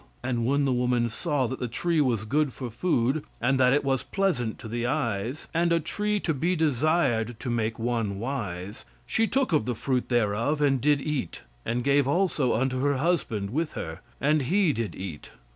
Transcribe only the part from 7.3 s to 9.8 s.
to make one wise, she took of the